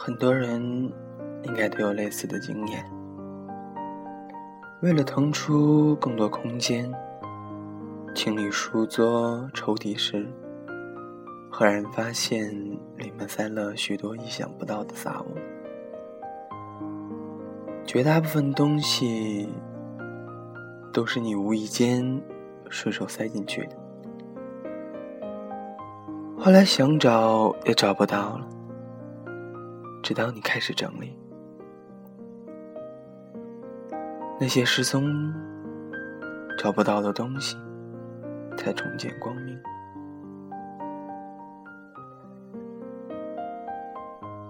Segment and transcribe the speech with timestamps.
[0.00, 0.62] 很多人
[1.42, 2.84] 应该都有类似的经验。
[4.80, 6.88] 为了腾出更多空间，
[8.14, 10.24] 清理书桌、抽屉时，
[11.50, 12.48] 赫然发现
[12.96, 15.34] 里面塞了许多意想不到的杂物。
[17.84, 19.48] 绝大部分东西
[20.92, 22.22] 都是你无意间
[22.70, 23.76] 顺手塞进去的，
[26.38, 28.46] 后来想找也找不到了。
[30.08, 31.14] 直到你开始整理，
[34.40, 35.30] 那些失踪、
[36.56, 37.58] 找不到的东西，
[38.56, 39.60] 才重见光明。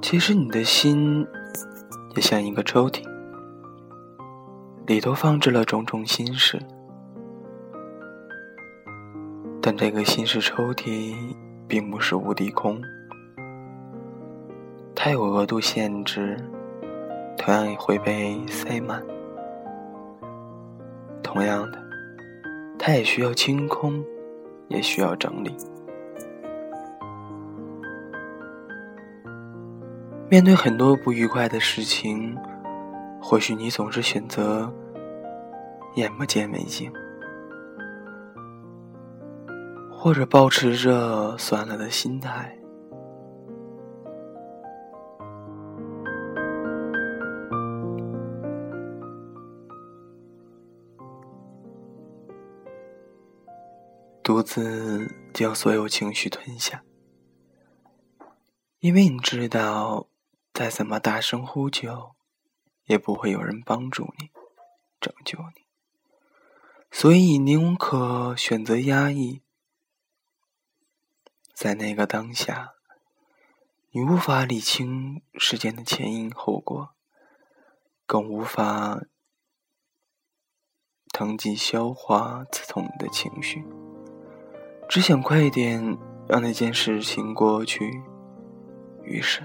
[0.00, 1.26] 其实你的心
[2.14, 3.02] 也像一个抽屉，
[4.86, 6.62] 里头放置了种种心事，
[9.60, 11.34] 但这个心事抽屉
[11.66, 12.80] 并不是无底空。
[15.02, 16.36] 它有额度限制，
[17.38, 19.02] 同样也会被塞满。
[21.22, 21.82] 同样的，
[22.78, 24.04] 它也需要清空，
[24.68, 25.56] 也需要整理。
[30.28, 32.36] 面对很多不愉快的事情，
[33.22, 34.70] 或许你总是选择
[35.94, 36.92] 眼不见为净，
[39.90, 42.54] 或者保持着算了的心态。
[54.30, 56.84] 独自将所有情绪吞下，
[58.78, 60.06] 因为你知道，
[60.54, 62.14] 再怎么大声呼救，
[62.84, 64.30] 也不会有人帮助你、
[65.00, 65.66] 拯救你，
[66.92, 69.42] 所以你宁可选择压抑。
[71.52, 72.74] 在那个当下，
[73.90, 76.90] 你无法理清事件的前因后果，
[78.06, 79.02] 更无法
[81.08, 83.66] 腾记消化刺痛你的情绪。
[84.90, 85.80] 只想快一点
[86.26, 88.02] 让那件事情过去，
[89.04, 89.40] 于是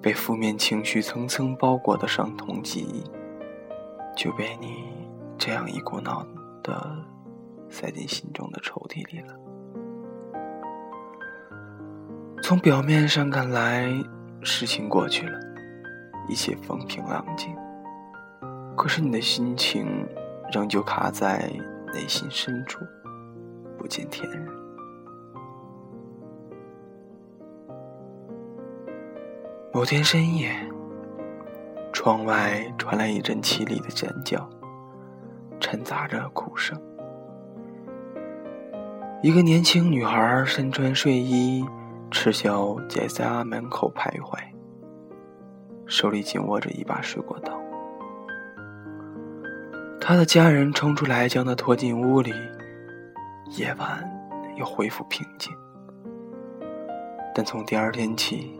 [0.00, 3.02] 被负面情绪层层包裹的伤痛记忆，
[4.14, 4.84] 就被你
[5.36, 6.24] 这样一股脑
[6.62, 6.96] 的
[7.68, 9.34] 塞进心中的抽屉里了。
[12.40, 13.92] 从表面上看来，
[14.42, 15.40] 事情过去了，
[16.28, 17.52] 一切风平浪静，
[18.76, 20.06] 可是你的心情
[20.52, 21.52] 仍旧卡在
[21.92, 22.78] 内心深处。
[23.84, 24.48] 不见天日。
[29.74, 30.50] 某天深夜，
[31.92, 34.48] 窗外传来一阵凄厉的尖叫，
[35.60, 36.80] 掺杂着哭声。
[39.22, 41.62] 一个年轻女孩身穿睡衣，
[42.10, 44.38] 赤脚在家门口徘徊，
[45.84, 47.52] 手里紧握着一把水果刀。
[50.00, 52.32] 她的家人冲出来，将她拖进屋里。
[53.50, 54.02] 夜晚
[54.56, 55.54] 又恢复平静，
[57.34, 58.56] 但从第二天起，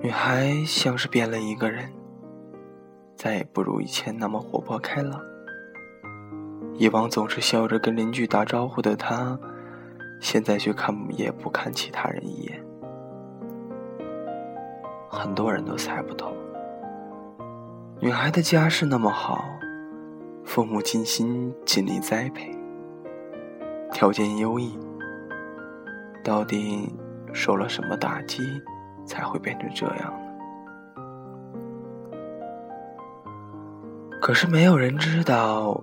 [0.00, 1.90] 女孩像是变了一个人，
[3.16, 5.20] 再也不如以前那么活泼开朗。
[6.74, 9.38] 以往总是笑着跟邻居打招呼的她，
[10.20, 12.64] 现在却看也不看其他人一眼。
[15.08, 16.32] 很多人都猜不透，
[17.98, 19.44] 女孩的家世那么好。
[20.44, 22.50] 父母尽心尽力栽培，
[23.90, 24.78] 条件优异，
[26.22, 26.92] 到底
[27.32, 28.42] 受了什么打击，
[29.06, 30.18] 才会变成这样呢？
[34.20, 35.82] 可是没有人知道，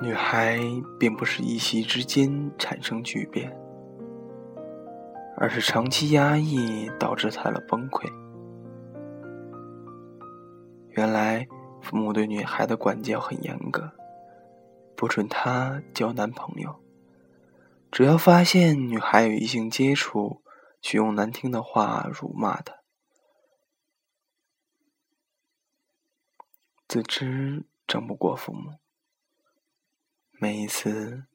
[0.00, 0.58] 女孩
[0.98, 3.56] 并不是一夕之间产生巨变，
[5.36, 8.10] 而是长期压抑导致她的崩溃。
[10.90, 11.46] 原来。
[11.86, 13.92] 父母对女孩的管教很严格，
[14.96, 16.82] 不准她交男朋友。
[17.92, 20.42] 只要发现女孩有异性接触，
[20.80, 22.74] 就用难听的话辱骂她。
[26.88, 28.78] 自知争不过父母，
[30.32, 31.26] 每一次，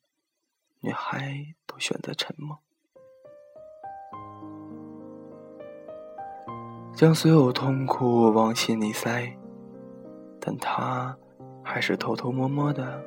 [0.81, 2.59] 女孩都选择沉默，
[6.93, 9.40] 将所有痛苦往心里塞。
[10.41, 11.15] 但他
[11.63, 12.99] 还是偷偷摸摸的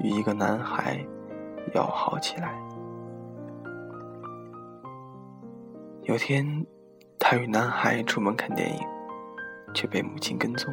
[0.00, 1.02] 与一个男孩
[1.74, 2.54] 要好起来。
[6.02, 6.64] 有天，
[7.18, 8.80] 他与男孩出门看电影，
[9.74, 10.72] 却被母亲跟踪。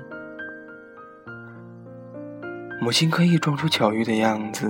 [2.81, 4.69] 母亲刻意装出巧遇的样子，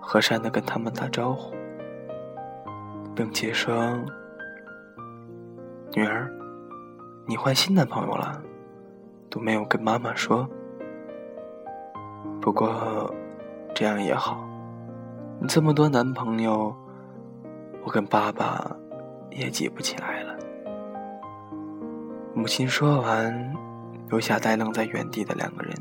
[0.00, 1.54] 和善的跟他们打招呼，
[3.16, 3.74] 并且说
[5.96, 6.30] ：“女儿，
[7.26, 8.40] 你换新男朋友了，
[9.32, 10.46] 都没有跟妈妈说。
[12.38, 13.10] 不过
[13.74, 14.46] 这样也好，
[15.48, 16.76] 这么多男朋友，
[17.82, 18.70] 我跟爸爸
[19.30, 20.36] 也记不起来了。”
[22.36, 23.56] 母亲说完，
[24.10, 25.74] 留下呆愣在原地的两个人，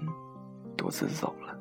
[0.78, 1.54] 独自走了。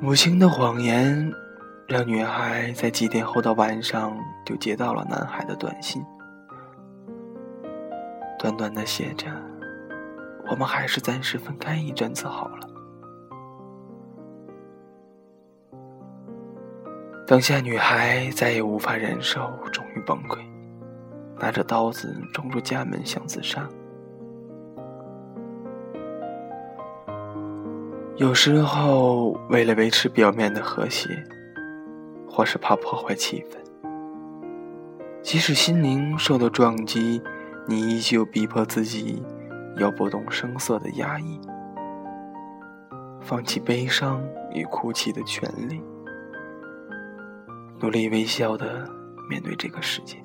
[0.00, 1.32] 母亲的谎言，
[1.86, 6.02] 让女孩在几点后的晚上就接到了男孩的短信，
[8.42, 9.28] 短短的写着
[10.50, 12.68] ：“我们还是暂时分开一阵子好了。”
[17.24, 20.40] 当下，女孩再也无法忍受，终于崩溃。
[21.38, 23.64] 拿着刀子冲出家门想自杀。
[28.16, 31.08] 有时候，为了维持表面的和谐，
[32.28, 33.56] 或是怕破坏气氛，
[35.22, 37.22] 即使心灵受到撞击，
[37.66, 39.22] 你依旧逼迫自己
[39.76, 41.40] 要不动声色的压抑，
[43.20, 44.22] 放弃悲伤
[44.52, 45.80] 与哭泣的权利，
[47.80, 48.88] 努力微笑的
[49.30, 50.16] 面对这个世界。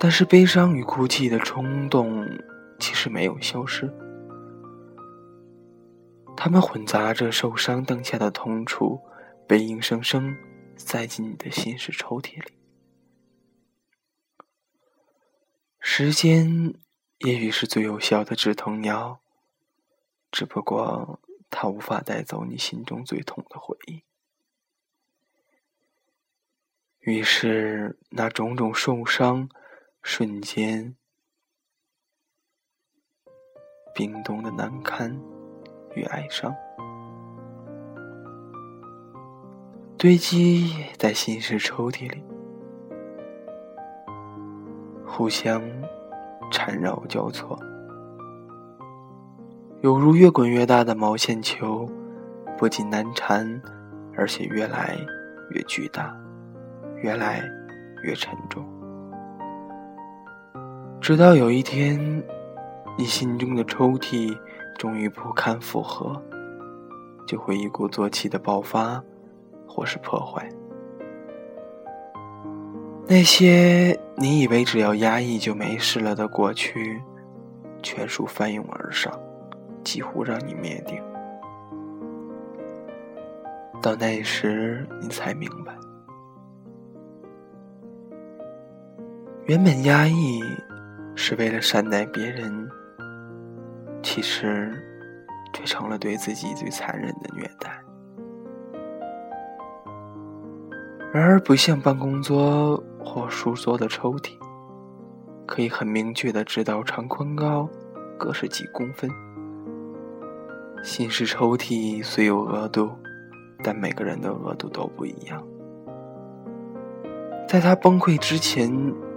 [0.00, 2.28] 但是，悲伤与哭泣的冲动
[2.78, 3.92] 其实没有消失，
[6.36, 9.00] 它们混杂着受伤当下的痛楚，
[9.46, 10.36] 被硬生生
[10.76, 12.57] 塞进你的心事抽屉里。
[15.90, 16.74] 时间
[17.20, 19.20] 也许是最有效的止痛药，
[20.30, 21.18] 只不过
[21.48, 24.02] 它无法带走你心中最痛的回忆。
[27.00, 29.48] 于是，那种种受伤。
[30.02, 30.94] 瞬间
[33.94, 35.18] 冰冻的难堪
[35.96, 36.54] 与哀伤，
[39.96, 42.22] 堆积在心事抽屉里，
[45.08, 45.62] 互相
[46.50, 47.58] 缠绕交错，
[49.80, 51.88] 犹如越滚越大的毛线球，
[52.56, 53.60] 不仅难缠，
[54.14, 54.96] 而且越来
[55.50, 56.14] 越巨大，
[57.02, 57.42] 越来
[58.04, 58.64] 越沉重。
[61.00, 61.98] 直到有一天，
[62.96, 64.36] 你心中的抽屉
[64.76, 66.20] 终于不堪负荷，
[67.26, 69.02] 就会一鼓作气的爆发，
[69.66, 70.48] 或是破坏。
[73.06, 77.00] 那些你以为只要压抑就没事了的过去，
[77.82, 79.12] 全数翻涌而上，
[79.84, 81.00] 几乎让你灭顶。
[83.80, 85.72] 到那时，你才明白，
[89.46, 90.42] 原本压抑。
[91.20, 92.70] 是为了善待别人，
[94.04, 94.72] 其实
[95.52, 97.82] 却成了对自己最残忍的虐待。
[101.12, 104.32] 然而，不像办公桌或书桌的抽屉，
[105.46, 107.66] 可以很明确的知道长宽高
[108.18, 109.10] 各是几公分。
[110.84, 112.90] 心事抽屉虽有额度，
[113.64, 115.42] 但每个人的额度都不一样。
[117.48, 118.70] 在他崩溃之前，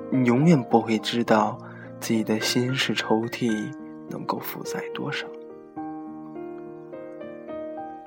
[0.10, 1.58] 你永远不会知道。
[2.00, 3.72] 自己的心事抽屉
[4.10, 5.28] 能够负载多少？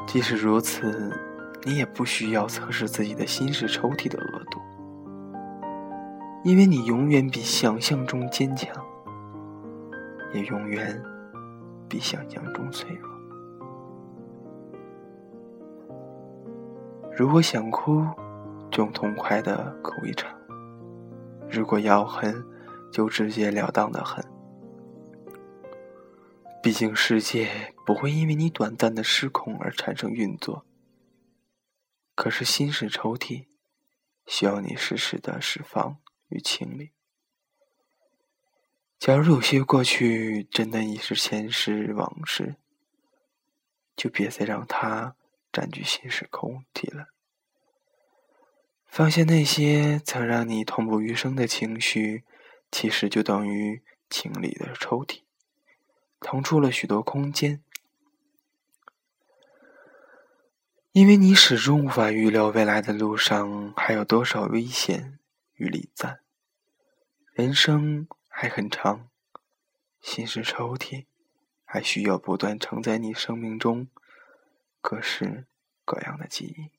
[0.04, 1.16] 即使如此，
[1.62, 4.58] 你也不需要测试自己的心事抽屉的额度，
[6.44, 8.70] 因为你永远比想象中坚强，
[10.34, 11.02] 也永远
[11.88, 13.10] 比想象中脆弱。
[17.16, 18.06] 如果想哭，
[18.70, 20.30] 就痛快的哭一场；
[21.48, 22.44] 如果要恨，
[22.92, 24.22] 就直截了当的恨。
[26.62, 30.66] 毕竟世界不会因为你短暂的失控而产生运作。
[32.14, 33.46] 可是心事抽屉
[34.26, 35.96] 需要你适时的释放
[36.28, 36.92] 与清理。
[38.98, 42.56] 假如有些过去真的已是前世往事，
[43.96, 45.16] 就别再让它
[45.52, 47.08] 占据心事空地了。
[48.86, 52.24] 放下那些曾让你痛不欲生的情绪。
[52.70, 55.22] 其实就等于清理的抽屉，
[56.18, 57.62] 腾出了许多空间，
[60.90, 65.20] 因为你始终无法预料未来的路上还有多少危险
[65.54, 66.20] 与礼赞。
[67.32, 69.08] 人生还很长，
[70.00, 71.06] 心是抽屉
[71.64, 73.88] 还需要不断承载你生命中
[74.80, 75.46] 各式
[75.84, 76.73] 各样的记忆。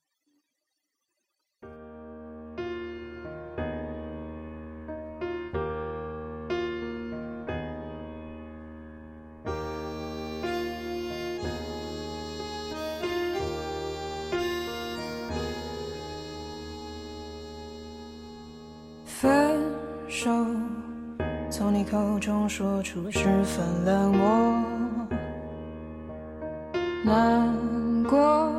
[20.25, 20.31] 手，
[21.51, 24.63] 从你口中说出十分冷漠，
[27.03, 28.51] 难过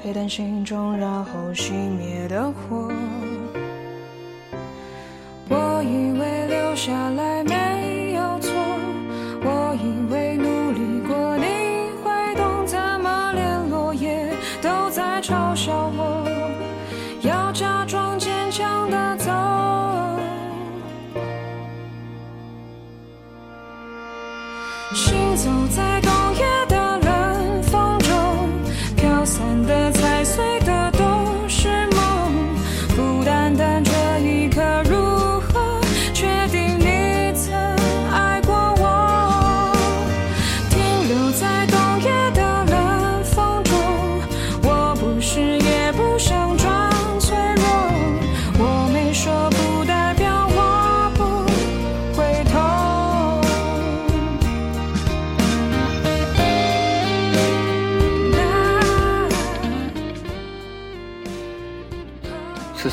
[0.00, 2.88] 沸腾心中，然后熄灭的火。
[5.48, 7.25] 我以为留下来
[25.36, 26.15] 走在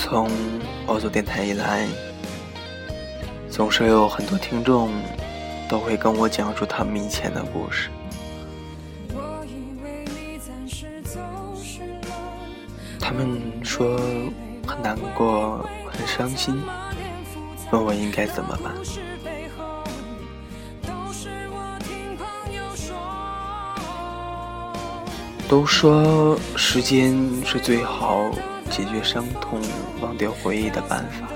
[0.03, 0.29] 从
[0.85, 1.87] 我做电台以来，
[3.49, 4.91] 总是有很多听众
[5.69, 7.89] 都会跟我讲述他们以前的故事。
[12.99, 13.97] 他们说
[14.67, 16.61] 很难过、很伤心，
[17.71, 18.73] 问我应该怎么办。
[25.47, 28.29] 都说时间是最好
[28.75, 29.61] 解决伤痛、
[30.01, 31.27] 忘掉回忆的办法，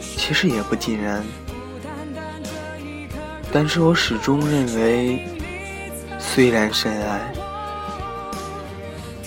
[0.00, 1.22] 其实也不尽然。
[3.52, 5.26] 但是我始终认为，
[6.18, 7.20] 虽然深爱，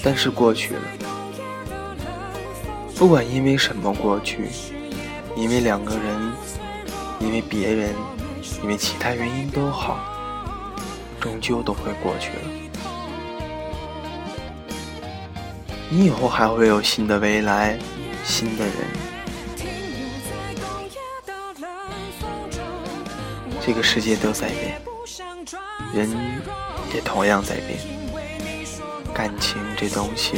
[0.04, 0.82] 但是过去了。
[2.96, 4.48] 不管因为什么过去，
[5.36, 6.32] 因为两个人，
[7.20, 7.94] 因为别人，
[8.64, 10.00] 因为其他原因都好，
[11.20, 12.61] 终究都会过去了。
[15.94, 17.78] 你以后还会有新的未来，
[18.24, 18.74] 新的人。
[23.60, 24.82] 这个世界都在变，
[25.94, 26.10] 人
[26.94, 27.78] 也同样在变。
[29.14, 30.38] 感情这东西，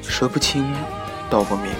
[0.00, 0.74] 说不清，
[1.28, 1.70] 道不明。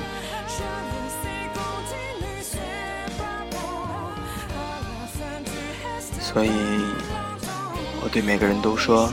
[6.21, 6.51] 所以，
[8.03, 9.11] 我对每个人都说。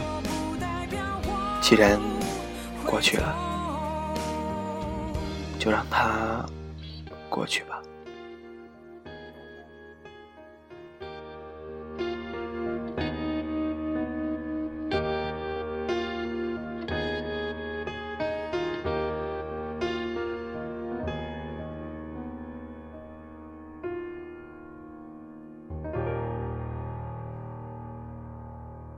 [1.72, 1.98] 既然
[2.86, 3.34] 过去了，
[5.58, 6.46] 就让它
[7.30, 7.82] 过去吧。